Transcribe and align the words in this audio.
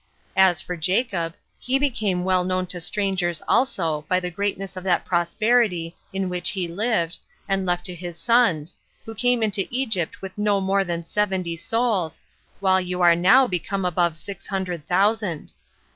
As 0.35 0.63
for 0.63 0.75
Jacob, 0.75 1.35
he 1.59 1.77
became 1.77 2.23
well 2.23 2.43
known 2.43 2.65
to 2.65 2.79
strangers 2.79 3.43
also, 3.47 4.03
by 4.09 4.19
the 4.19 4.31
greatness 4.31 4.75
of 4.75 4.83
that 4.83 5.05
prosperity 5.05 5.95
in 6.11 6.27
which 6.27 6.49
he 6.49 6.67
lived, 6.67 7.19
and 7.47 7.67
left 7.67 7.85
to 7.85 7.93
his 7.93 8.17
sons, 8.17 8.75
who 9.05 9.13
came 9.13 9.43
into 9.43 9.67
Egypt 9.69 10.19
with 10.19 10.35
no 10.39 10.59
more 10.59 10.83
than 10.83 11.05
seventy 11.05 11.55
souls, 11.55 12.19
while 12.59 12.81
you 12.81 12.99
are 13.01 13.15
now 13.15 13.45
become 13.45 13.85
above 13.85 14.17
six 14.17 14.47
hundred 14.47 14.87
thousand. 14.87 15.51